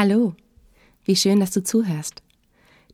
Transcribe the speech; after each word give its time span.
Hallo, 0.00 0.36
wie 1.04 1.16
schön, 1.16 1.40
dass 1.40 1.50
du 1.50 1.60
zuhörst. 1.60 2.22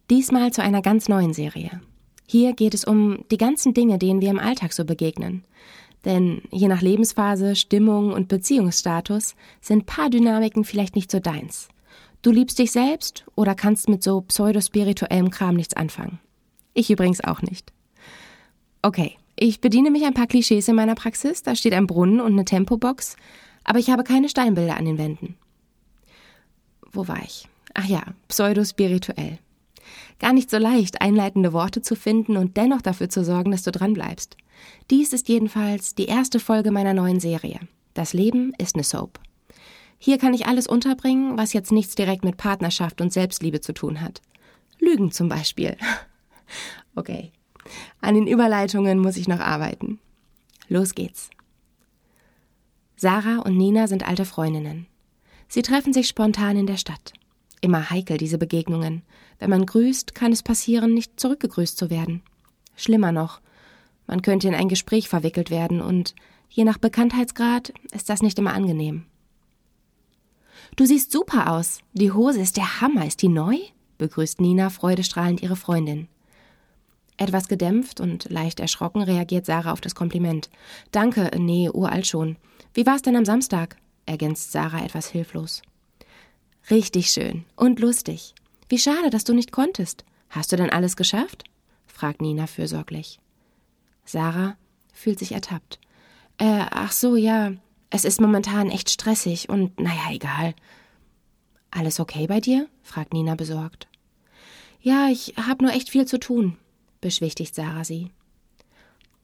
Diesmal 0.09 0.55
zu 0.55 0.63
einer 0.63 0.81
ganz 0.81 1.07
neuen 1.07 1.35
Serie. 1.35 1.83
Hier 2.27 2.55
geht 2.55 2.73
es 2.73 2.87
um 2.87 3.27
die 3.31 3.37
ganzen 3.37 3.75
Dinge, 3.75 3.99
denen 3.99 4.23
wir 4.23 4.31
im 4.31 4.39
Alltag 4.39 4.73
so 4.73 4.87
begegnen. 4.87 5.45
Denn 6.07 6.41
je 6.51 6.67
nach 6.67 6.81
Lebensphase, 6.81 7.57
Stimmung 7.57 8.15
und 8.15 8.29
Beziehungsstatus 8.29 9.35
sind 9.61 9.85
Paardynamiken 9.85 10.65
vielleicht 10.65 10.97
nicht 10.97 11.11
so 11.11 11.21
deins. 11.21 11.69
Du 12.23 12.31
liebst 12.31 12.59
dich 12.59 12.73
selbst 12.73 13.27
oder 13.35 13.55
kannst 13.55 13.91
mit 13.91 14.03
so 14.03 14.23
pseudospirituellem 14.23 15.29
Kram 15.29 15.57
nichts 15.57 15.75
anfangen. 15.75 16.21
Ich 16.73 16.91
übrigens 16.91 17.23
auch 17.23 17.43
nicht. 17.43 17.71
Okay, 18.81 19.19
ich 19.37 19.61
bediene 19.61 19.91
mich 19.91 20.07
ein 20.07 20.15
paar 20.15 20.27
Klischees 20.27 20.69
in 20.69 20.75
meiner 20.75 20.95
Praxis, 20.95 21.43
da 21.43 21.55
steht 21.55 21.75
ein 21.75 21.87
Brunnen 21.87 22.23
und 22.23 22.33
eine 22.33 22.47
Tempobox, 22.47 23.17
aber 23.63 23.79
ich 23.79 23.91
habe 23.91 24.05
keine 24.05 24.31
Steinbilder 24.31 24.79
an 24.79 24.87
den 24.87 24.97
Wänden. 24.97 25.37
Wo 26.95 27.09
war 27.09 27.23
ich? 27.23 27.49
Ach 27.75 27.85
ja, 27.85 28.03
pseudospirituell. 28.29 29.39
Gar 30.21 30.33
nicht 30.33 30.49
so 30.49 30.59
leicht, 30.59 31.03
einleitende 31.03 31.53
Worte 31.53 31.83
zu 31.83 31.97
finden 31.97 32.37
und 32.37 32.57
dennoch 32.57 32.81
dafür 32.81 33.09
zu 33.09 33.25
sorgen, 33.25 33.51
dass 33.51 33.65
du 33.65 33.73
dranbleibst. 33.73 34.37
Dies 34.91 35.13
ist 35.13 35.29
jedenfalls 35.29 35.95
die 35.95 36.07
erste 36.07 36.39
Folge 36.39 36.71
meiner 36.71 36.95
neuen 36.95 37.21
Serie. 37.21 37.59
Das 37.93 38.13
Leben 38.13 38.53
ist 38.59 38.77
eine 38.77 38.85
Soap. 38.85 39.19
Hier 39.99 40.19
kann 40.19 40.35
ich 40.35 40.47
alles 40.47 40.67
unterbringen, 40.67 41.37
was 41.37 41.53
jetzt 41.53 41.73
nichts 41.73 41.95
direkt 41.95 42.25
mit 42.25 42.37
Partnerschaft 42.37 43.01
und 43.01 43.13
Selbstliebe 43.13 43.61
zu 43.61 43.73
tun 43.73 44.01
hat. 44.01 44.23
Lügen 44.79 45.11
zum 45.11 45.29
Beispiel. 45.29 45.77
Okay. 46.97 47.33
An 48.01 48.15
den 48.15 48.29
Überleitungen 48.29 49.01
muss 49.01 49.17
ich 49.17 49.27
noch 49.27 49.41
arbeiten. 49.41 49.99
Los 50.69 50.95
geht's. 50.95 51.29
Sarah 52.95 53.39
und 53.39 53.57
Nina 53.57 53.89
sind 53.89 54.07
alte 54.07 54.25
Freundinnen. 54.25 54.87
Sie 55.49 55.63
treffen 55.63 55.93
sich 55.93 56.09
spontan 56.09 56.57
in 56.57 56.67
der 56.67 56.77
Stadt. 56.77 57.13
Immer 57.61 57.91
heikel 57.91 58.19
diese 58.19 58.39
Begegnungen. 58.39 59.03
Wenn 59.39 59.51
man 59.51 59.67
grüßt, 59.67 60.15
kann 60.15 60.33
es 60.33 60.43
passieren, 60.43 60.95
nicht 60.95 61.19
zurückgegrüßt 61.19 61.77
zu 61.77 61.91
werden. 61.91 62.23
Schlimmer 62.77 63.13
noch, 63.13 63.41
man 64.07 64.23
könnte 64.23 64.49
in 64.49 64.55
ein 64.55 64.69
Gespräch 64.69 65.09
verwickelt 65.09 65.51
werden 65.51 65.81
und 65.81 66.15
je 66.51 66.65
nach 66.65 66.79
Bekanntheitsgrad 66.79 67.73
ist 67.93 68.11
das 68.11 68.23
nicht 68.23 68.39
immer 68.39 68.53
angenehm. 68.53 69.07
Du 70.77 70.85
siehst 70.85 71.13
super 71.13 71.53
aus. 71.53 71.81
Die 71.93 72.13
Hose 72.13 72.41
ist 72.41 72.57
der 72.57 72.81
Hammer. 72.81 73.07
Ist 73.07 73.23
die 73.23 73.29
neu? 73.29 73.57
begrüßt 73.99 74.41
Nina 74.41 74.71
freudestrahlend 74.71 75.43
ihre 75.43 75.57
Freundin. 75.57 76.09
Etwas 77.17 77.47
gedämpft 77.47 78.01
und 78.01 78.29
leicht 78.29 78.59
erschrocken 78.59 79.03
reagiert 79.03 79.47
Sarah 79.47 79.73
auf 79.73 79.81
das 79.81 79.95
Kompliment. 79.95 80.51
Danke, 80.91 81.31
nee, 81.39 81.71
uralt 81.71 82.07
schon. 82.07 82.37
Wie 82.73 82.87
war's 82.87 83.03
denn 83.03 83.15
am 83.15 83.25
Samstag? 83.25 83.77
Ergänzt 84.07 84.53
Sarah 84.53 84.85
etwas 84.85 85.09
hilflos. 85.09 85.63
Richtig 86.71 87.11
schön 87.11 87.45
und 87.57 87.81
lustig. 87.81 88.35
Wie 88.69 88.79
schade, 88.79 89.11
dass 89.11 89.25
du 89.25 89.35
nicht 89.35 89.53
konntest. 89.53 90.05
Hast 90.31 90.53
du 90.53 90.57
denn 90.57 90.71
alles 90.71 90.97
geschafft? 90.97 91.45
fragt 91.87 92.21
Nina 92.21 92.47
fürsorglich. 92.47 93.21
Sarah 94.05 94.57
fühlt 94.93 95.19
sich 95.19 95.33
ertappt. 95.33 95.79
Äh, 96.39 96.67
ach 96.71 96.93
so, 96.93 97.17
ja. 97.17 97.53
Es 97.91 98.05
ist 98.05 98.21
momentan 98.21 98.71
echt 98.71 98.91
stressig 98.91 99.49
und 99.49 99.79
naja, 99.79 100.11
egal. 100.11 100.55
Alles 101.71 102.01
okay 102.01 102.27
bei 102.27 102.41
dir? 102.41 102.69
fragt 102.83 103.13
Nina 103.13 103.35
besorgt. 103.35 103.89
Ja, 104.81 105.09
ich 105.09 105.35
hab 105.37 105.63
nur 105.63 105.73
echt 105.73 105.89
viel 105.89 106.07
zu 106.07 106.19
tun, 106.19 106.57
beschwichtigt 107.01 107.55
Sarah 107.55 107.85
sie. 107.85 108.11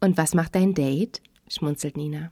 Und 0.00 0.16
was 0.16 0.34
macht 0.34 0.54
dein 0.54 0.74
Date? 0.74 1.20
schmunzelt 1.48 1.96
Nina. 1.96 2.30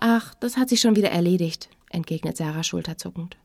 Ach, 0.00 0.34
das 0.34 0.56
hat 0.56 0.68
sich 0.68 0.80
schon 0.80 0.96
wieder 0.96 1.10
erledigt, 1.10 1.68
entgegnet 1.90 2.36
Sarah 2.36 2.62
schulterzuckend. 2.62 3.36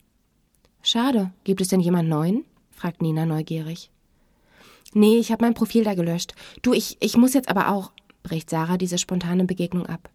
Schade, 0.84 1.32
gibt 1.44 1.62
es 1.62 1.70
denn 1.70 1.80
jemand 1.80 2.10
neuen? 2.10 2.46
fragt 2.72 3.02
Nina 3.02 3.26
neugierig. 3.26 3.90
Nee, 4.94 5.18
ich 5.18 5.32
habe 5.32 5.44
mein 5.44 5.56
Profil 5.56 5.84
da 5.84 5.96
gelöscht. 5.96 6.36
Du, 6.62 6.74
ich, 6.74 6.98
ich 7.00 7.18
muss 7.18 7.34
jetzt 7.34 7.50
aber 7.50 7.70
auch, 7.70 7.92
bricht 8.22 8.50
Sarah 8.50 8.78
diese 8.78 9.00
spontane 9.00 9.46
Begegnung 9.46 9.88
ab. 9.88 10.10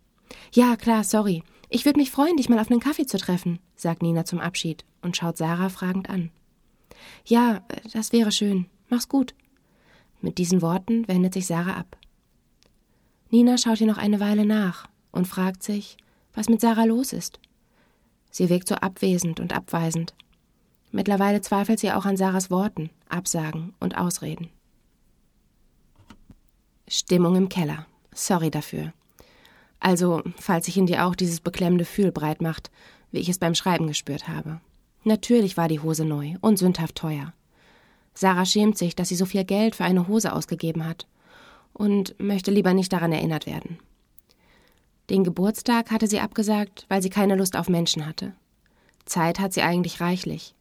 Ja, 0.52 0.76
klar, 0.76 1.02
sorry. 1.02 1.42
Ich 1.70 1.84
würde 1.84 1.98
mich 1.98 2.10
freuen, 2.10 2.36
dich 2.36 2.48
mal 2.48 2.60
auf 2.60 2.70
einen 2.70 2.80
Kaffee 2.80 3.06
zu 3.06 3.18
treffen, 3.18 3.58
sagt 3.74 4.02
Nina 4.02 4.24
zum 4.24 4.38
Abschied 4.38 4.84
und 5.02 5.16
schaut 5.16 5.36
Sarah 5.36 5.68
fragend 5.68 6.08
an. 6.08 6.30
Ja, 7.24 7.62
das 7.92 8.12
wäre 8.12 8.30
schön. 8.30 8.66
Mach's 8.88 9.08
gut. 9.08 9.34
Mit 10.20 10.38
diesen 10.38 10.62
Worten 10.62 11.06
wendet 11.08 11.34
sich 11.34 11.46
Sarah 11.46 11.76
ab. 11.76 11.96
Nina 13.30 13.58
schaut 13.58 13.80
ihr 13.80 13.86
noch 13.86 13.98
eine 13.98 14.20
Weile 14.20 14.46
nach 14.46 14.88
und 15.10 15.26
fragt 15.26 15.62
sich, 15.62 15.96
was 16.34 16.48
mit 16.48 16.60
Sarah 16.60 16.84
los 16.84 17.12
ist. 17.12 17.38
Sie 18.30 18.48
wirkt 18.48 18.68
so 18.68 18.74
abwesend 18.76 19.40
und 19.40 19.52
abweisend. 19.52 20.14
Mittlerweile 20.90 21.40
zweifelt 21.40 21.78
sie 21.78 21.92
auch 21.92 22.04
an 22.04 22.16
Sarahs 22.16 22.50
Worten, 22.50 22.90
Absagen 23.08 23.74
und 23.80 23.96
Ausreden. 23.96 24.50
Stimmung 26.86 27.36
im 27.36 27.48
Keller. 27.48 27.86
Sorry 28.12 28.50
dafür. 28.50 28.92
Also, 29.80 30.22
falls 30.36 30.66
sich 30.66 30.76
in 30.76 30.86
dir 30.86 31.06
auch 31.06 31.14
dieses 31.14 31.40
beklemmende 31.40 31.84
Fühl 31.84 32.10
breit 32.10 32.40
macht, 32.40 32.70
wie 33.12 33.18
ich 33.18 33.28
es 33.28 33.38
beim 33.38 33.54
Schreiben 33.54 33.86
gespürt 33.86 34.28
habe. 34.28 34.60
Natürlich 35.04 35.56
war 35.56 35.68
die 35.68 35.80
Hose 35.80 36.04
neu 36.04 36.34
und 36.40 36.58
sündhaft 36.58 36.96
teuer. 36.96 37.32
Sarah 38.14 38.44
schämt 38.44 38.76
sich, 38.76 38.96
dass 38.96 39.08
sie 39.08 39.16
so 39.16 39.26
viel 39.26 39.44
Geld 39.44 39.76
für 39.76 39.84
eine 39.84 40.08
Hose 40.08 40.32
ausgegeben 40.32 40.84
hat 40.84 41.06
und 41.72 42.18
möchte 42.18 42.50
lieber 42.50 42.74
nicht 42.74 42.92
daran 42.92 43.12
erinnert 43.12 43.46
werden. 43.46 43.78
Den 45.10 45.24
Geburtstag 45.24 45.91
hatte 45.91 46.06
sie 46.06 46.20
abgesagt, 46.20 46.84
weil 46.88 47.02
sie 47.02 47.10
keine 47.10 47.34
Lust 47.34 47.56
auf 47.56 47.69
Menschen 47.69 48.06
hatte. 48.06 48.34
Zeit 49.06 49.38
hat 49.38 49.52
sie 49.54 49.62
eigentlich 49.62 50.00
reichlich. 50.00 50.54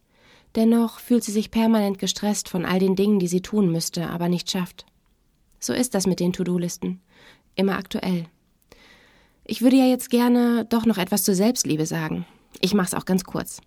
Dennoch 0.55 0.99
fühlt 0.99 1.23
sie 1.23 1.31
sich 1.31 1.51
permanent 1.51 1.99
gestresst 1.99 2.47
von 2.47 2.65
all 2.65 2.79
den 2.79 2.95
Dingen, 2.95 3.19
die 3.19 3.27
sie 3.27 3.41
tun 3.41 3.71
müsste, 3.71 4.09
aber 4.09 4.29
nicht 4.29 4.49
schafft. 4.49 4.85
So 5.59 5.73
ist 5.73 5.93
das 5.93 6.07
mit 6.07 6.19
den 6.19 6.33
To-Do-Listen. 6.33 7.01
Immer 7.55 7.77
aktuell. 7.77 8.25
Ich 9.43 9.61
würde 9.61 9.75
ja 9.75 9.85
jetzt 9.85 10.09
gerne 10.09 10.65
doch 10.65 10.85
noch 10.85 10.97
etwas 10.97 11.23
zur 11.23 11.35
Selbstliebe 11.35 11.85
sagen. 11.85 12.25
Ich 12.61 12.73
mach's 12.73 12.93
auch 12.93 13.05
ganz 13.05 13.23
kurz. 13.23 13.61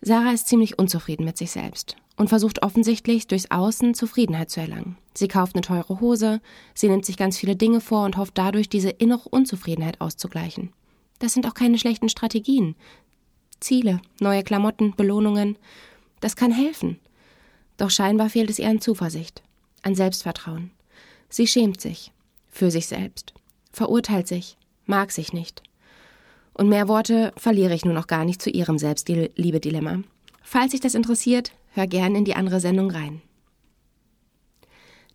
Sarah 0.00 0.32
ist 0.32 0.48
ziemlich 0.48 0.78
unzufrieden 0.78 1.24
mit 1.24 1.38
sich 1.38 1.50
selbst 1.50 1.96
und 2.20 2.28
versucht 2.28 2.62
offensichtlich 2.62 3.28
durchs 3.28 3.50
Außen 3.50 3.94
Zufriedenheit 3.94 4.50
zu 4.50 4.60
erlangen. 4.60 4.98
Sie 5.14 5.26
kauft 5.26 5.54
eine 5.54 5.62
teure 5.62 6.00
Hose, 6.00 6.42
sie 6.74 6.90
nimmt 6.90 7.06
sich 7.06 7.16
ganz 7.16 7.38
viele 7.38 7.56
Dinge 7.56 7.80
vor 7.80 8.04
und 8.04 8.18
hofft 8.18 8.36
dadurch, 8.36 8.68
diese 8.68 8.90
innere 8.90 9.26
Unzufriedenheit 9.30 10.02
auszugleichen. 10.02 10.70
Das 11.18 11.32
sind 11.32 11.46
auch 11.46 11.54
keine 11.54 11.78
schlechten 11.78 12.10
Strategien. 12.10 12.76
Ziele, 13.58 14.02
neue 14.20 14.42
Klamotten, 14.42 14.94
Belohnungen, 14.94 15.56
das 16.20 16.36
kann 16.36 16.52
helfen. 16.52 16.98
Doch 17.78 17.88
scheinbar 17.88 18.28
fehlt 18.28 18.50
es 18.50 18.58
ihr 18.58 18.68
an 18.68 18.82
Zuversicht, 18.82 19.42
an 19.80 19.94
Selbstvertrauen. 19.94 20.72
Sie 21.30 21.46
schämt 21.46 21.80
sich 21.80 22.12
für 22.50 22.70
sich 22.70 22.86
selbst, 22.86 23.32
verurteilt 23.72 24.28
sich, 24.28 24.58
mag 24.84 25.10
sich 25.10 25.32
nicht. 25.32 25.62
Und 26.52 26.68
mehr 26.68 26.86
Worte 26.86 27.32
verliere 27.38 27.72
ich 27.72 27.86
nun 27.86 27.94
noch 27.94 28.08
gar 28.08 28.26
nicht 28.26 28.42
zu 28.42 28.50
ihrem 28.50 28.76
Selbstliebe-Dilemma. 28.76 30.02
Falls 30.42 30.72
dich 30.72 30.80
das 30.80 30.94
interessiert, 30.94 31.52
hör 31.70 31.86
gern 31.86 32.14
in 32.14 32.24
die 32.24 32.34
andere 32.34 32.60
Sendung 32.60 32.90
rein. 32.90 33.22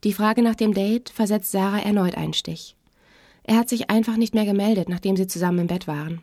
Die 0.03 0.13
Frage 0.13 0.41
nach 0.41 0.55
dem 0.55 0.73
Date 0.73 1.09
versetzt 1.09 1.51
Sarah 1.51 1.79
erneut 1.79 2.16
einen 2.16 2.33
Stich. 2.33 2.75
Er 3.43 3.57
hat 3.57 3.69
sich 3.69 3.89
einfach 3.89 4.17
nicht 4.17 4.33
mehr 4.33 4.45
gemeldet, 4.45 4.89
nachdem 4.89 5.15
sie 5.15 5.27
zusammen 5.27 5.59
im 5.59 5.67
Bett 5.67 5.88
waren. 5.88 6.21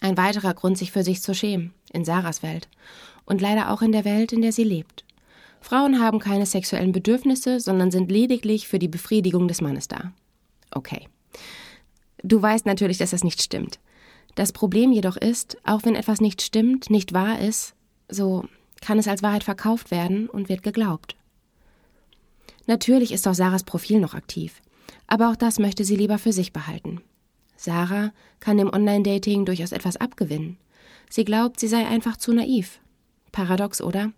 Ein 0.00 0.16
weiterer 0.16 0.54
Grund, 0.54 0.76
sich 0.76 0.90
für 0.90 1.04
sich 1.04 1.22
zu 1.22 1.34
schämen, 1.34 1.72
in 1.92 2.04
Sarahs 2.04 2.42
Welt. 2.42 2.68
Und 3.24 3.40
leider 3.40 3.70
auch 3.70 3.82
in 3.82 3.92
der 3.92 4.04
Welt, 4.04 4.32
in 4.32 4.42
der 4.42 4.52
sie 4.52 4.64
lebt. 4.64 5.04
Frauen 5.60 6.00
haben 6.00 6.18
keine 6.18 6.44
sexuellen 6.44 6.92
Bedürfnisse, 6.92 7.60
sondern 7.60 7.90
sind 7.90 8.10
lediglich 8.10 8.66
für 8.66 8.78
die 8.78 8.88
Befriedigung 8.88 9.48
des 9.48 9.60
Mannes 9.60 9.86
da. 9.86 10.12
Okay. 10.72 11.08
Du 12.22 12.42
weißt 12.42 12.66
natürlich, 12.66 12.98
dass 12.98 13.10
das 13.10 13.24
nicht 13.24 13.40
stimmt. 13.40 13.78
Das 14.34 14.52
Problem 14.52 14.92
jedoch 14.92 15.16
ist, 15.16 15.56
auch 15.64 15.84
wenn 15.84 15.94
etwas 15.94 16.20
nicht 16.20 16.42
stimmt, 16.42 16.90
nicht 16.90 17.12
wahr 17.12 17.38
ist, 17.38 17.74
so 18.08 18.44
kann 18.82 18.98
es 18.98 19.08
als 19.08 19.22
Wahrheit 19.22 19.44
verkauft 19.44 19.90
werden 19.90 20.28
und 20.28 20.50
wird 20.50 20.62
geglaubt. 20.62 21.16
Natürlich 22.66 23.12
ist 23.12 23.26
auch 23.26 23.34
Sarahs 23.34 23.64
Profil 23.64 24.00
noch 24.00 24.14
aktiv, 24.14 24.60
aber 25.06 25.30
auch 25.30 25.36
das 25.36 25.58
möchte 25.58 25.84
sie 25.84 25.96
lieber 25.96 26.18
für 26.18 26.32
sich 26.32 26.52
behalten. 26.52 27.00
Sarah 27.56 28.12
kann 28.40 28.58
dem 28.58 28.72
Online-Dating 28.72 29.44
durchaus 29.44 29.72
etwas 29.72 29.96
abgewinnen. 29.96 30.58
Sie 31.08 31.24
glaubt, 31.24 31.60
sie 31.60 31.68
sei 31.68 31.86
einfach 31.86 32.16
zu 32.16 32.32
naiv. 32.32 32.80
Paradox, 33.30 33.80
oder? 33.80 34.12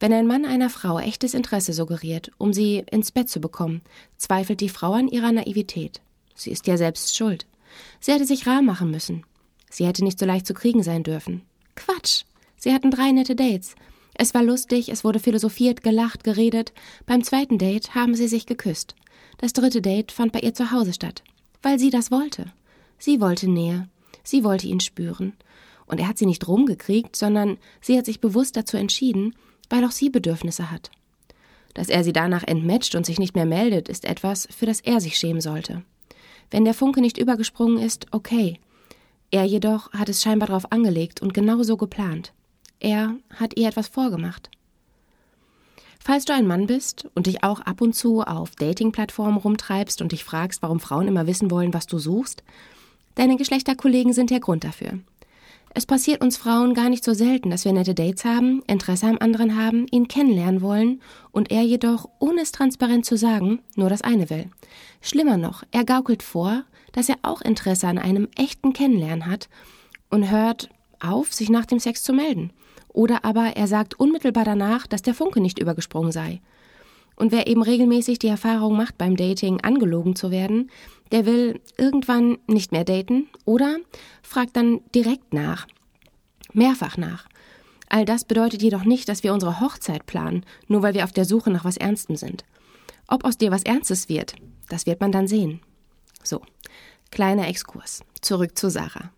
Wenn 0.00 0.12
ein 0.12 0.26
Mann 0.26 0.44
einer 0.44 0.68
Frau 0.68 0.98
echtes 0.98 1.34
Interesse 1.34 1.72
suggeriert, 1.72 2.32
um 2.38 2.52
sie 2.52 2.84
ins 2.90 3.12
Bett 3.12 3.28
zu 3.28 3.40
bekommen, 3.40 3.82
zweifelt 4.16 4.60
die 4.60 4.68
Frau 4.68 4.92
an 4.92 5.08
ihrer 5.08 5.30
Naivität. 5.30 6.00
Sie 6.34 6.50
ist 6.50 6.66
ja 6.66 6.76
selbst 6.76 7.16
schuld. 7.16 7.46
Sie 8.00 8.12
hätte 8.12 8.26
sich 8.26 8.46
rar 8.46 8.62
machen 8.62 8.90
müssen. 8.90 9.24
Sie 9.70 9.86
hätte 9.86 10.04
nicht 10.04 10.18
so 10.18 10.26
leicht 10.26 10.46
zu 10.46 10.54
kriegen 10.54 10.82
sein 10.82 11.02
dürfen. 11.02 11.42
Quatsch! 11.76 12.24
Sie 12.56 12.72
hatten 12.72 12.90
drei 12.90 13.12
nette 13.12 13.34
Dates. 13.34 13.74
Es 14.14 14.34
war 14.34 14.42
lustig, 14.42 14.90
es 14.90 15.04
wurde 15.04 15.18
philosophiert, 15.18 15.82
gelacht, 15.82 16.24
geredet. 16.24 16.72
Beim 17.06 17.24
zweiten 17.24 17.58
Date 17.58 17.94
haben 17.94 18.14
sie 18.14 18.28
sich 18.28 18.46
geküsst. 18.46 18.94
Das 19.38 19.52
dritte 19.52 19.80
Date 19.80 20.12
fand 20.12 20.32
bei 20.32 20.40
ihr 20.40 20.54
zu 20.54 20.70
Hause 20.70 20.92
statt, 20.92 21.22
weil 21.62 21.78
sie 21.78 21.90
das 21.90 22.10
wollte. 22.10 22.52
Sie 22.98 23.20
wollte 23.20 23.50
Nähe. 23.50 23.88
Sie 24.22 24.44
wollte 24.44 24.68
ihn 24.68 24.80
spüren. 24.80 25.32
Und 25.86 25.98
er 25.98 26.08
hat 26.08 26.18
sie 26.18 26.26
nicht 26.26 26.46
rumgekriegt, 26.46 27.16
sondern 27.16 27.58
sie 27.80 27.98
hat 27.98 28.06
sich 28.06 28.20
bewusst 28.20 28.56
dazu 28.56 28.76
entschieden, 28.76 29.34
weil 29.68 29.84
auch 29.84 29.90
sie 29.90 30.10
Bedürfnisse 30.10 30.70
hat. 30.70 30.90
Dass 31.74 31.88
er 31.88 32.04
sie 32.04 32.12
danach 32.12 32.44
entmatcht 32.44 32.94
und 32.94 33.06
sich 33.06 33.18
nicht 33.18 33.34
mehr 33.34 33.46
meldet, 33.46 33.88
ist 33.88 34.04
etwas, 34.04 34.46
für 34.54 34.66
das 34.66 34.80
er 34.80 35.00
sich 35.00 35.16
schämen 35.16 35.40
sollte. 35.40 35.82
Wenn 36.50 36.64
der 36.64 36.74
Funke 36.74 37.00
nicht 37.00 37.18
übergesprungen 37.18 37.82
ist, 37.82 38.06
okay. 38.10 38.60
Er 39.30 39.44
jedoch 39.44 39.90
hat 39.92 40.10
es 40.10 40.22
scheinbar 40.22 40.48
darauf 40.48 40.70
angelegt 40.70 41.22
und 41.22 41.32
genau 41.32 41.62
so 41.62 41.78
geplant. 41.78 42.34
Er 42.84 43.14
hat 43.36 43.56
ihr 43.56 43.68
etwas 43.68 43.86
vorgemacht. 43.86 44.50
Falls 46.00 46.24
du 46.24 46.34
ein 46.34 46.48
Mann 46.48 46.66
bist 46.66 47.08
und 47.14 47.28
dich 47.28 47.44
auch 47.44 47.60
ab 47.60 47.80
und 47.80 47.94
zu 47.94 48.22
auf 48.22 48.56
Dating-Plattformen 48.56 49.36
rumtreibst 49.36 50.02
und 50.02 50.10
dich 50.10 50.24
fragst, 50.24 50.62
warum 50.62 50.80
Frauen 50.80 51.06
immer 51.06 51.28
wissen 51.28 51.52
wollen, 51.52 51.72
was 51.72 51.86
du 51.86 51.98
suchst, 51.98 52.42
deine 53.14 53.36
Geschlechterkollegen 53.36 54.12
sind 54.12 54.30
der 54.30 54.40
Grund 54.40 54.64
dafür. 54.64 54.98
Es 55.74 55.86
passiert 55.86 56.22
uns 56.22 56.36
Frauen 56.36 56.74
gar 56.74 56.88
nicht 56.88 57.04
so 57.04 57.14
selten, 57.14 57.50
dass 57.50 57.64
wir 57.64 57.72
nette 57.72 57.94
Dates 57.94 58.24
haben, 58.24 58.64
Interesse 58.66 59.06
am 59.06 59.18
anderen 59.20 59.56
haben, 59.56 59.86
ihn 59.92 60.08
kennenlernen 60.08 60.60
wollen 60.60 61.00
und 61.30 61.52
er 61.52 61.62
jedoch, 61.62 62.08
ohne 62.18 62.40
es 62.40 62.50
transparent 62.50 63.06
zu 63.06 63.16
sagen, 63.16 63.60
nur 63.76 63.90
das 63.90 64.02
eine 64.02 64.28
will. 64.28 64.50
Schlimmer 65.00 65.36
noch, 65.36 65.62
er 65.70 65.84
gaukelt 65.84 66.24
vor, 66.24 66.64
dass 66.90 67.08
er 67.08 67.18
auch 67.22 67.42
Interesse 67.42 67.86
an 67.86 67.98
einem 67.98 68.26
echten 68.36 68.72
Kennenlernen 68.72 69.26
hat 69.26 69.48
und 70.10 70.32
hört 70.32 70.68
auf, 70.98 71.32
sich 71.32 71.48
nach 71.48 71.64
dem 71.64 71.78
Sex 71.78 72.02
zu 72.02 72.12
melden. 72.12 72.52
Oder 72.92 73.24
aber 73.24 73.56
er 73.56 73.66
sagt 73.66 73.98
unmittelbar 73.98 74.44
danach, 74.44 74.86
dass 74.86 75.02
der 75.02 75.14
Funke 75.14 75.40
nicht 75.40 75.58
übergesprungen 75.58 76.12
sei. 76.12 76.40
Und 77.16 77.32
wer 77.32 77.46
eben 77.46 77.62
regelmäßig 77.62 78.18
die 78.18 78.28
Erfahrung 78.28 78.76
macht, 78.76 78.98
beim 78.98 79.16
Dating 79.16 79.60
angelogen 79.60 80.16
zu 80.16 80.30
werden, 80.30 80.70
der 81.10 81.26
will 81.26 81.60
irgendwann 81.76 82.38
nicht 82.46 82.72
mehr 82.72 82.84
daten 82.84 83.28
oder 83.44 83.76
fragt 84.22 84.56
dann 84.56 84.80
direkt 84.94 85.32
nach. 85.32 85.66
Mehrfach 86.52 86.96
nach. 86.96 87.28
All 87.88 88.04
das 88.04 88.24
bedeutet 88.24 88.62
jedoch 88.62 88.84
nicht, 88.84 89.08
dass 89.08 89.22
wir 89.22 89.34
unsere 89.34 89.60
Hochzeit 89.60 90.06
planen, 90.06 90.44
nur 90.66 90.82
weil 90.82 90.94
wir 90.94 91.04
auf 91.04 91.12
der 91.12 91.26
Suche 91.26 91.50
nach 91.50 91.64
was 91.64 91.76
Ernstem 91.76 92.16
sind. 92.16 92.44
Ob 93.06 93.24
aus 93.24 93.36
dir 93.36 93.50
was 93.50 93.64
Ernstes 93.64 94.08
wird, 94.08 94.34
das 94.68 94.86
wird 94.86 95.00
man 95.00 95.12
dann 95.12 95.28
sehen. 95.28 95.60
So, 96.22 96.40
kleiner 97.10 97.48
Exkurs. 97.48 98.02
Zurück 98.22 98.56
zu 98.56 98.70
Sarah. 98.70 99.10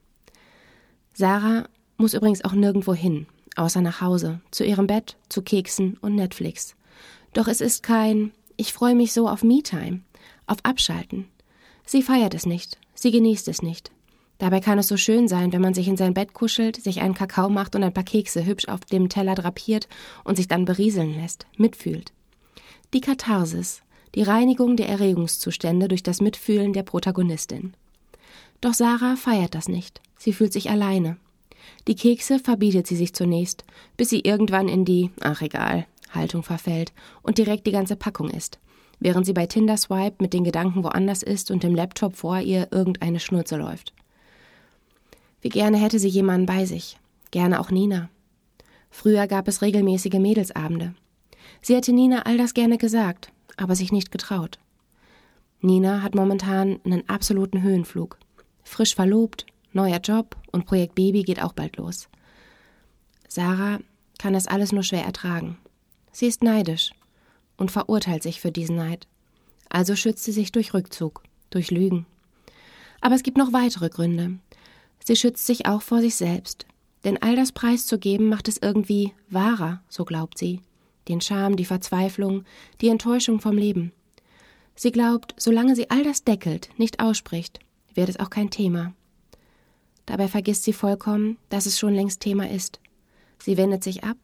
Sarah 1.12 1.68
muss 1.96 2.14
übrigens 2.14 2.44
auch 2.44 2.52
nirgendwo 2.52 2.94
hin, 2.94 3.26
außer 3.56 3.80
nach 3.80 4.00
Hause, 4.00 4.40
zu 4.50 4.64
ihrem 4.64 4.86
Bett, 4.86 5.16
zu 5.28 5.42
Keksen 5.42 5.96
und 6.00 6.14
Netflix. 6.14 6.76
Doch 7.32 7.48
es 7.48 7.60
ist 7.60 7.82
kein 7.82 8.32
Ich 8.56 8.72
freue 8.72 8.94
mich 8.94 9.12
so 9.12 9.28
auf 9.28 9.42
Me-Time, 9.42 10.00
auf 10.46 10.58
Abschalten. 10.62 11.26
Sie 11.84 12.02
feiert 12.02 12.34
es 12.34 12.46
nicht, 12.46 12.78
sie 12.94 13.10
genießt 13.10 13.48
es 13.48 13.62
nicht. 13.62 13.90
Dabei 14.38 14.60
kann 14.60 14.78
es 14.78 14.88
so 14.88 14.96
schön 14.96 15.28
sein, 15.28 15.52
wenn 15.52 15.62
man 15.62 15.74
sich 15.74 15.88
in 15.88 15.96
sein 15.96 16.14
Bett 16.14 16.32
kuschelt, 16.34 16.76
sich 16.76 17.00
einen 17.00 17.14
Kakao 17.14 17.48
macht 17.48 17.76
und 17.76 17.82
ein 17.84 17.94
paar 17.94 18.04
Kekse 18.04 18.44
hübsch 18.44 18.68
auf 18.68 18.80
dem 18.80 19.08
Teller 19.08 19.34
drapiert 19.34 19.88
und 20.24 20.36
sich 20.36 20.48
dann 20.48 20.64
berieseln 20.64 21.14
lässt, 21.14 21.46
mitfühlt. 21.56 22.12
Die 22.92 23.00
Katharsis, 23.00 23.82
die 24.14 24.22
Reinigung 24.22 24.76
der 24.76 24.88
Erregungszustände 24.88 25.88
durch 25.88 26.02
das 26.02 26.20
Mitfühlen 26.20 26.72
der 26.72 26.82
Protagonistin. 26.82 27.74
Doch 28.60 28.74
Sarah 28.74 29.16
feiert 29.16 29.54
das 29.54 29.68
nicht. 29.68 30.00
Sie 30.16 30.32
fühlt 30.32 30.52
sich 30.52 30.70
alleine. 30.70 31.16
Die 31.86 31.96
Kekse 31.96 32.38
verbietet 32.38 32.86
sie 32.86 32.96
sich 32.96 33.14
zunächst, 33.14 33.64
bis 33.96 34.10
sie 34.10 34.20
irgendwann 34.20 34.68
in 34.68 34.84
die 34.84 35.10
Ach 35.20 35.42
egal 35.42 35.86
Haltung 36.12 36.42
verfällt 36.42 36.92
und 37.22 37.38
direkt 37.38 37.66
die 37.66 37.72
ganze 37.72 37.96
Packung 37.96 38.30
isst 38.30 38.58
während 39.04 39.26
sie 39.26 39.32
bei 39.32 39.46
Tinder 39.46 39.76
Swipe 39.76 40.16
mit 40.20 40.32
den 40.32 40.44
Gedanken 40.44 40.82
woanders 40.82 41.22
ist 41.22 41.50
und 41.50 41.64
im 41.64 41.74
Laptop 41.74 42.16
vor 42.16 42.40
ihr 42.40 42.68
irgendeine 42.70 43.20
Schnurze 43.20 43.56
läuft. 43.56 43.92
Wie 45.42 45.50
gerne 45.50 45.76
hätte 45.76 45.98
sie 45.98 46.08
jemanden 46.08 46.46
bei 46.46 46.64
sich, 46.64 46.98
gerne 47.30 47.60
auch 47.60 47.70
Nina. 47.70 48.08
Früher 48.90 49.26
gab 49.26 49.46
es 49.46 49.60
regelmäßige 49.60 50.14
Mädelsabende. 50.14 50.94
Sie 51.60 51.74
hätte 51.74 51.92
Nina 51.92 52.22
all 52.22 52.38
das 52.38 52.54
gerne 52.54 52.78
gesagt, 52.78 53.30
aber 53.56 53.74
sich 53.74 53.92
nicht 53.92 54.10
getraut. 54.10 54.58
Nina 55.60 56.02
hat 56.02 56.14
momentan 56.14 56.80
einen 56.84 57.08
absoluten 57.08 57.62
Höhenflug. 57.62 58.18
Frisch 58.62 58.94
verlobt, 58.94 59.44
neuer 59.74 59.98
Job 59.98 60.36
und 60.52 60.66
Projekt 60.66 60.94
Baby 60.94 61.22
geht 61.22 61.42
auch 61.42 61.52
bald 61.52 61.76
los. 61.76 62.08
Sarah 63.28 63.80
kann 64.18 64.32
das 64.32 64.46
alles 64.46 64.72
nur 64.72 64.82
schwer 64.82 65.04
ertragen. 65.04 65.58
Sie 66.12 66.26
ist 66.26 66.42
neidisch 66.42 66.92
und 67.56 67.70
verurteilt 67.70 68.22
sich 68.22 68.40
für 68.40 68.52
diesen 68.52 68.76
Neid. 68.76 69.06
Also 69.68 69.96
schützt 69.96 70.24
sie 70.24 70.32
sich 70.32 70.52
durch 70.52 70.72
Rückzug, 70.74 71.22
durch 71.50 71.70
Lügen. 71.70 72.06
Aber 73.00 73.14
es 73.14 73.22
gibt 73.22 73.36
noch 73.36 73.52
weitere 73.52 73.88
Gründe. 73.88 74.38
Sie 75.04 75.16
schützt 75.16 75.46
sich 75.46 75.66
auch 75.66 75.82
vor 75.82 76.00
sich 76.00 76.14
selbst. 76.14 76.66
Denn 77.04 77.20
all 77.20 77.36
das 77.36 77.52
preiszugeben 77.52 78.28
macht 78.28 78.48
es 78.48 78.56
irgendwie 78.56 79.12
wahrer, 79.28 79.82
so 79.88 80.04
glaubt 80.04 80.38
sie. 80.38 80.60
Den 81.08 81.20
Scham, 81.20 81.56
die 81.56 81.66
Verzweiflung, 81.66 82.44
die 82.80 82.88
Enttäuschung 82.88 83.40
vom 83.40 83.58
Leben. 83.58 83.92
Sie 84.74 84.90
glaubt, 84.90 85.34
solange 85.36 85.76
sie 85.76 85.90
all 85.90 86.02
das 86.02 86.24
deckelt, 86.24 86.70
nicht 86.78 87.00
ausspricht, 87.00 87.60
wird 87.94 88.08
es 88.08 88.18
auch 88.18 88.30
kein 88.30 88.50
Thema. 88.50 88.94
Dabei 90.06 90.28
vergisst 90.28 90.64
sie 90.64 90.72
vollkommen, 90.72 91.38
dass 91.48 91.66
es 91.66 91.78
schon 91.78 91.94
längst 91.94 92.20
Thema 92.20 92.50
ist. 92.50 92.80
Sie 93.38 93.56
wendet 93.56 93.82
sich 93.82 94.04
ab 94.04 94.16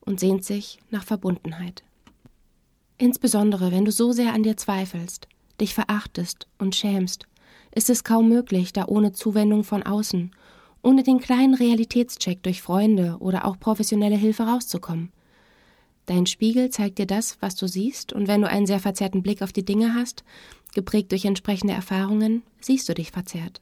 und 0.00 0.20
sehnt 0.20 0.44
sich 0.44 0.78
nach 0.90 1.04
Verbundenheit. 1.04 1.82
Insbesondere 2.98 3.72
wenn 3.72 3.84
du 3.84 3.92
so 3.92 4.12
sehr 4.12 4.32
an 4.32 4.42
dir 4.42 4.56
zweifelst, 4.56 5.28
dich 5.60 5.74
verachtest 5.74 6.46
und 6.58 6.74
schämst, 6.74 7.26
ist 7.74 7.90
es 7.90 8.04
kaum 8.04 8.28
möglich, 8.28 8.72
da 8.72 8.86
ohne 8.86 9.12
Zuwendung 9.12 9.64
von 9.64 9.82
außen, 9.82 10.30
ohne 10.82 11.02
den 11.02 11.20
kleinen 11.20 11.54
Realitätscheck 11.54 12.42
durch 12.42 12.62
Freunde 12.62 13.16
oder 13.20 13.44
auch 13.44 13.58
professionelle 13.58 14.16
Hilfe 14.16 14.44
rauszukommen. 14.44 15.10
Dein 16.06 16.26
Spiegel 16.26 16.70
zeigt 16.70 16.98
dir 16.98 17.06
das, 17.06 17.38
was 17.40 17.54
du 17.54 17.68
siehst, 17.68 18.12
und 18.12 18.26
wenn 18.26 18.42
du 18.42 18.48
einen 18.48 18.66
sehr 18.66 18.80
verzerrten 18.80 19.22
Blick 19.22 19.40
auf 19.40 19.52
die 19.52 19.64
Dinge 19.64 19.94
hast, 19.94 20.24
geprägt 20.74 21.12
durch 21.12 21.24
entsprechende 21.24 21.72
Erfahrungen, 21.72 22.42
siehst 22.60 22.88
du 22.88 22.94
dich 22.94 23.12
verzerrt. 23.12 23.60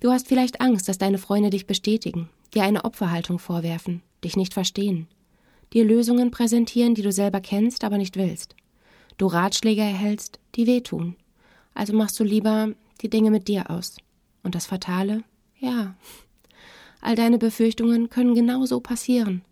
Du 0.00 0.10
hast 0.10 0.28
vielleicht 0.28 0.60
Angst, 0.60 0.88
dass 0.88 0.98
deine 0.98 1.18
Freunde 1.18 1.50
dich 1.50 1.66
bestätigen, 1.66 2.28
dir 2.54 2.64
eine 2.64 2.84
Opferhaltung 2.84 3.38
vorwerfen, 3.38 4.02
dich 4.24 4.36
nicht 4.36 4.54
verstehen 4.54 5.06
dir 5.72 5.84
Lösungen 5.84 6.30
präsentieren, 6.30 6.94
die 6.94 7.02
du 7.02 7.12
selber 7.12 7.40
kennst, 7.40 7.84
aber 7.84 7.98
nicht 7.98 8.16
willst. 8.16 8.54
Du 9.18 9.26
Ratschläge 9.26 9.82
erhältst, 9.82 10.38
die 10.54 10.66
wehtun. 10.66 11.16
Also 11.74 11.92
machst 11.92 12.18
du 12.18 12.24
lieber 12.24 12.70
die 13.02 13.10
Dinge 13.10 13.30
mit 13.30 13.48
dir 13.48 13.70
aus. 13.70 13.96
Und 14.42 14.54
das 14.54 14.66
Fatale? 14.66 15.22
Ja. 15.58 15.94
All 17.00 17.14
deine 17.14 17.38
Befürchtungen 17.38 18.10
können 18.10 18.34
genau 18.34 18.66
so 18.66 18.80
passieren. 18.80 19.42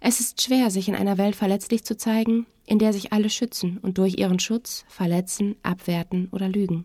Es 0.00 0.20
ist 0.20 0.42
schwer, 0.42 0.70
sich 0.70 0.88
in 0.88 0.94
einer 0.94 1.18
Welt 1.18 1.34
verletzlich 1.34 1.84
zu 1.84 1.96
zeigen, 1.96 2.46
in 2.66 2.78
der 2.78 2.92
sich 2.92 3.12
alle 3.12 3.30
schützen 3.30 3.78
und 3.78 3.98
durch 3.98 4.18
ihren 4.18 4.38
Schutz 4.38 4.84
verletzen, 4.88 5.56
abwerten 5.62 6.28
oder 6.32 6.48
lügen. 6.48 6.84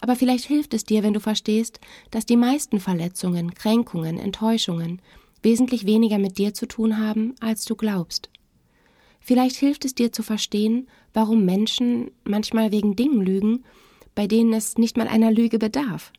Aber 0.00 0.16
vielleicht 0.16 0.44
hilft 0.44 0.74
es 0.74 0.84
dir, 0.84 1.02
wenn 1.02 1.14
du 1.14 1.20
verstehst, 1.20 1.80
dass 2.10 2.26
die 2.26 2.36
meisten 2.36 2.80
Verletzungen, 2.80 3.54
Kränkungen, 3.54 4.18
Enttäuschungen 4.18 5.00
wesentlich 5.42 5.86
weniger 5.86 6.18
mit 6.18 6.38
dir 6.38 6.54
zu 6.54 6.66
tun 6.66 6.98
haben, 6.98 7.34
als 7.40 7.64
du 7.64 7.76
glaubst. 7.76 8.30
Vielleicht 9.20 9.56
hilft 9.56 9.84
es 9.84 9.94
dir 9.94 10.12
zu 10.12 10.22
verstehen, 10.22 10.88
warum 11.12 11.44
Menschen 11.44 12.10
manchmal 12.24 12.72
wegen 12.72 12.94
Dingen 12.94 13.20
lügen, 13.22 13.64
bei 14.14 14.26
denen 14.26 14.52
es 14.52 14.78
nicht 14.78 14.96
mal 14.96 15.08
einer 15.08 15.30
Lüge 15.30 15.58
bedarf. 15.58 16.12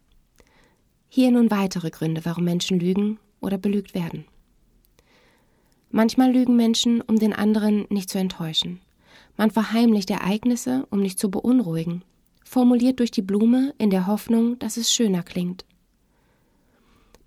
Hier 1.10 1.32
nun 1.32 1.52
weitere 1.52 1.90
Gründe, 1.90 2.26
warum 2.26 2.44
Menschen 2.44 2.80
lügen 2.80 3.20
oder 3.40 3.58
belügt 3.58 3.94
werden. 3.94 4.26
Manchmal 5.90 6.32
lügen 6.32 6.56
Menschen, 6.56 7.02
um 7.02 7.18
den 7.18 7.34
anderen 7.34 7.86
nicht 7.90 8.10
zu 8.10 8.18
enttäuschen. 8.18 8.82
Man 9.38 9.52
verheimlicht 9.52 10.10
Ereignisse, 10.10 10.86
um 10.90 11.00
nicht 11.00 11.18
zu 11.18 11.32
beunruhigen, 11.32 12.04
formuliert 12.48 13.00
durch 13.00 13.12
die 13.12 13.22
Blume 13.22 13.74
in 13.78 13.90
der 13.90 14.08
Hoffnung, 14.08 14.58
dass 14.60 14.78
es 14.78 14.92
schöner 14.92 15.24
klingt. 15.24 15.66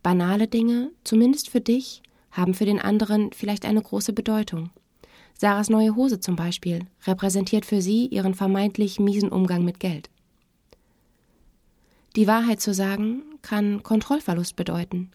Banale 0.02 0.48
Dinge, 0.48 0.90
zumindest 1.04 1.50
für 1.50 1.60
dich, 1.60 2.02
haben 2.30 2.54
für 2.54 2.64
den 2.64 2.80
anderen 2.80 3.32
vielleicht 3.32 3.64
eine 3.64 3.82
große 3.82 4.12
Bedeutung. 4.12 4.70
Sarahs 5.38 5.70
neue 5.70 5.94
Hose 5.94 6.20
zum 6.20 6.36
Beispiel 6.36 6.86
repräsentiert 7.06 7.64
für 7.64 7.82
sie 7.82 8.06
ihren 8.06 8.34
vermeintlich 8.34 9.00
miesen 9.00 9.30
Umgang 9.30 9.64
mit 9.64 9.80
Geld. 9.80 10.10
Die 12.16 12.26
Wahrheit 12.26 12.60
zu 12.60 12.74
sagen 12.74 13.22
kann 13.42 13.82
Kontrollverlust 13.82 14.56
bedeuten. 14.56 15.10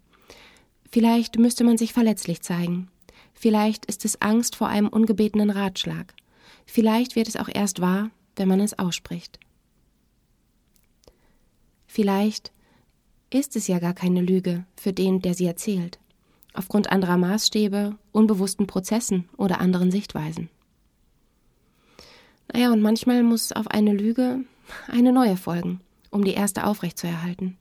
Vielleicht 0.92 1.38
müsste 1.38 1.64
man 1.64 1.78
sich 1.78 1.94
verletzlich 1.94 2.42
zeigen. 2.42 2.90
Vielleicht 3.34 3.86
ist 3.86 4.06
es 4.06 4.22
Angst 4.22 4.56
vor 4.56 4.68
einem 4.68 4.88
ungebetenen 4.88 5.50
Ratschlag. 5.50 6.14
Vielleicht 6.66 7.16
wird 7.16 7.28
es 7.28 7.36
auch 7.36 7.50
erst 7.54 7.82
wahr, 7.82 8.12
wenn 8.36 8.48
man 8.48 8.62
es 8.62 8.78
ausspricht. 8.80 9.40
Vielleicht 11.96 12.52
ist 13.30 13.56
es 13.56 13.68
ja 13.68 13.80
gar 13.80 13.94
keine 13.94 14.22
Lüge 14.22 14.66
für 14.76 14.92
den, 14.92 15.22
der 15.22 15.34
sie 15.34 15.46
erzählt, 15.46 15.98
aufgrund 16.54 16.92
anderer 16.92 17.16
Maßstäbe, 17.16 17.96
unbewussten 18.12 18.68
Prozessen 18.68 19.30
oder 19.38 19.62
anderen 19.62 19.92
Sichtweisen. 19.92 20.50
Naja, 22.52 22.74
und 22.74 22.82
manchmal 22.82 23.24
muss 23.24 23.54
auf 23.54 23.70
eine 23.70 23.94
Lüge 23.94 24.42
eine 24.90 25.14
neue 25.14 25.38
folgen, 25.38 25.80
um 26.12 26.26
die 26.26 26.34
erste 26.34 26.66
aufrechtzuerhalten. 26.66 27.56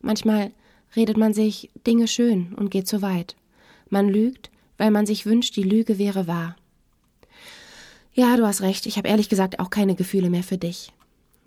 Manchmal 0.00 0.50
redet 0.96 1.16
man 1.16 1.34
sich 1.34 1.70
Dinge 1.86 2.08
schön 2.08 2.52
und 2.54 2.72
geht 2.72 2.88
zu 2.88 3.00
weit. 3.00 3.36
Man 3.90 4.08
lügt, 4.08 4.50
weil 4.76 4.90
man 4.90 5.06
sich 5.06 5.24
wünscht, 5.24 5.54
die 5.54 5.62
Lüge 5.62 5.98
wäre 5.98 6.26
wahr. 6.26 6.56
Ja, 8.12 8.36
du 8.36 8.44
hast 8.44 8.62
recht, 8.62 8.86
ich 8.86 8.96
habe 8.96 9.06
ehrlich 9.06 9.28
gesagt 9.28 9.60
auch 9.60 9.70
keine 9.70 9.94
Gefühle 9.94 10.30
mehr 10.30 10.42
für 10.42 10.58
dich. 10.58 10.92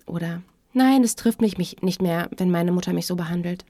Oder 0.09 0.41
nein, 0.73 1.03
es 1.03 1.15
trifft 1.15 1.41
mich 1.41 1.57
nicht 1.57 2.01
mehr, 2.01 2.29
wenn 2.35 2.51
meine 2.51 2.71
Mutter 2.71 2.93
mich 2.93 3.05
so 3.05 3.15
behandelt. 3.15 3.65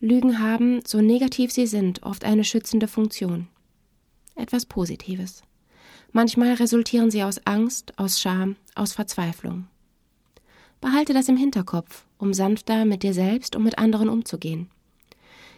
Lügen 0.00 0.38
haben, 0.38 0.80
so 0.86 1.00
negativ 1.00 1.50
sie 1.50 1.66
sind, 1.66 2.04
oft 2.04 2.24
eine 2.24 2.44
schützende 2.44 2.86
Funktion. 2.86 3.48
Etwas 4.36 4.64
Positives. 4.64 5.42
Manchmal 6.12 6.54
resultieren 6.54 7.10
sie 7.10 7.24
aus 7.24 7.44
Angst, 7.44 7.98
aus 7.98 8.20
Scham, 8.20 8.56
aus 8.76 8.92
Verzweiflung. 8.92 9.66
Behalte 10.80 11.12
das 11.12 11.28
im 11.28 11.36
Hinterkopf, 11.36 12.04
um 12.16 12.32
sanfter 12.32 12.84
mit 12.84 13.02
dir 13.02 13.12
selbst 13.12 13.56
und 13.56 13.64
mit 13.64 13.78
anderen 13.78 14.08
umzugehen. 14.08 14.70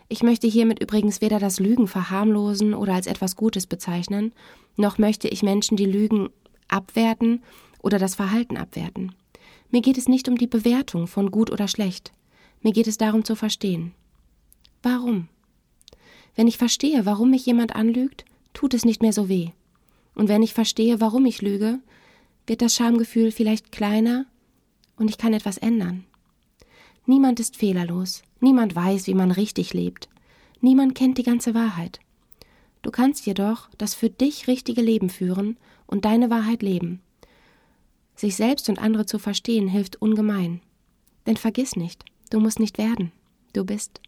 Ich 0.09 0.23
möchte 0.23 0.49
hiermit 0.49 0.83
übrigens 0.83 1.21
weder 1.21 1.39
das 1.39 1.61
Lügen 1.61 1.87
verharmlosen 1.87 2.75
oder 2.75 2.95
als 2.95 3.07
etwas 3.07 3.37
Gutes 3.37 3.67
bezeichnen, 3.67 4.33
noch 4.77 4.97
möchte 4.97 5.29
ich 5.29 5.43
Menschen, 5.43 5.77
die 5.77 5.85
lügen, 5.85 6.31
abwerten 6.67 7.43
oder 7.81 7.99
das 7.99 8.15
Verhalten 8.15 8.57
abwerten. 8.57 9.15
Mir 9.71 9.83
geht 9.83 9.99
es 9.99 10.09
nicht 10.09 10.29
um 10.29 10.37
die 10.37 10.47
Bewertung 10.47 11.07
von 11.07 11.31
gut 11.31 11.51
oder 11.51 11.69
schlecht. 11.69 12.13
Mir 12.63 12.73
geht 12.73 12.87
es 12.87 12.99
darum 12.99 13.25
zu 13.25 13.37
verstehen. 13.37 13.93
Warum? 14.83 15.29
Wenn 16.35 16.49
ich 16.49 16.59
verstehe, 16.59 17.07
warum 17.07 17.31
mich 17.31 17.47
jemand 17.47 17.75
anlügt, 17.75 18.25
tut 18.53 18.75
es 18.75 18.85
nicht 18.85 19.03
mehr 19.03 19.13
so 19.13 19.29
weh. 19.29 19.51
Und 20.15 20.29
wenn 20.29 20.43
ich 20.43 20.55
verstehe, 20.55 21.01
warum 21.01 21.27
ich 21.27 21.43
lüge, 21.43 21.79
wird 22.47 22.63
das 22.63 22.75
Schamgefühl 22.75 23.31
vielleicht 23.31 23.73
kleiner 23.73 24.27
und 24.97 25.09
ich 25.09 25.19
kann 25.19 25.33
etwas 25.33 25.59
ändern. 25.59 26.05
Niemand 27.07 27.41
ist 27.41 27.57
fehlerlos. 27.57 28.23
Niemand 28.41 28.75
weiß, 28.75 29.07
wie 29.07 29.15
man 29.15 29.31
richtig 29.31 29.73
lebt. 29.73 30.09
Niemand 30.61 30.95
kennt 30.95 31.19
die 31.19 31.23
ganze 31.23 31.55
Wahrheit. 31.55 32.01
Du 32.83 32.91
kannst 32.91 33.27
jedoch 33.27 33.69
das 33.79 33.95
für 33.95 34.11
dich 34.11 34.49
richtige 34.49 34.83
Leben 34.83 35.11
führen 35.11 35.57
und 35.87 36.05
deine 36.05 36.31
Wahrheit 36.31 36.63
leben. 36.63 37.01
Sich 38.21 38.37
selbst 38.37 38.69
und 38.69 38.79
andere 38.79 39.07
zu 39.07 39.19
verstehen 39.19 39.67
hilft 39.67 40.03
ungemein. 40.03 40.61
Denn 41.27 41.39
vergiss 41.39 41.75
nicht, 41.75 42.05
du 42.29 42.39
musst 42.39 42.61
nicht 42.61 42.77
werden, 42.77 43.12
du 43.55 43.65
bist. 43.65 44.03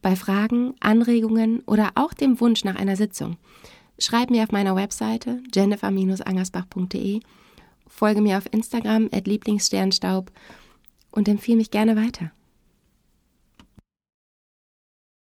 Bei 0.00 0.14
Fragen, 0.14 0.74
Anregungen 0.78 1.64
oder 1.66 1.90
auch 1.96 2.14
dem 2.14 2.38
Wunsch 2.40 2.62
nach 2.62 2.76
einer 2.76 2.94
Sitzung, 2.94 3.36
schreib 3.98 4.30
mir 4.30 4.44
auf 4.44 4.52
meiner 4.52 4.76
Webseite 4.76 5.42
jennifer-angersbach.de, 5.52 7.18
folge 7.88 8.20
mir 8.20 8.38
auf 8.38 8.46
Instagram 8.52 9.08
at 9.10 9.26
Lieblingssternstaub 9.26 10.30
und 11.10 11.26
empfehle 11.26 11.56
mich 11.56 11.72
gerne 11.72 11.96
weiter. 11.96 12.30